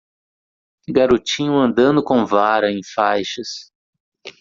[0.89, 3.71] garotinho andando com vara em faixas